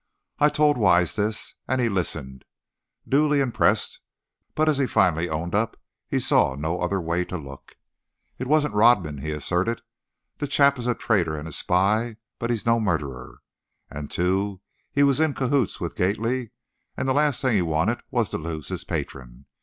I 0.39 0.49
told 0.49 0.79
Wise 0.79 1.15
this, 1.15 1.53
and 1.67 1.79
he 1.79 1.87
listened, 1.87 2.43
duly 3.07 3.39
impressed, 3.39 3.99
but, 4.55 4.67
as 4.67 4.79
he 4.79 4.87
finally 4.87 5.29
owned 5.29 5.53
up, 5.53 5.77
he 6.07 6.19
saw 6.19 6.55
no 6.55 6.79
other 6.79 6.99
way 6.99 7.23
to 7.25 7.37
look. 7.37 7.77
"It 8.39 8.47
wasn't 8.47 8.73
Rodman," 8.73 9.19
he 9.19 9.29
asserted; 9.29 9.83
"that 10.39 10.47
chap 10.49 10.79
is 10.79 10.87
a 10.87 10.95
traitor 10.95 11.35
and 11.35 11.47
a 11.47 11.51
spy, 11.51 12.17
but 12.39 12.49
he's 12.49 12.65
no 12.65 12.79
murderer. 12.79 13.41
And, 13.91 14.09
too, 14.09 14.61
he 14.91 15.03
was 15.03 15.19
in 15.19 15.35
cahoots 15.35 15.79
with 15.79 15.95
Gately, 15.95 16.49
and 16.97 17.07
the 17.07 17.13
last 17.13 17.39
thing 17.39 17.53
he 17.55 17.61
wanted 17.61 18.01
was 18.09 18.31
to 18.31 18.39
lose 18.39 18.69
his 18.69 18.83
patron. 18.83 19.45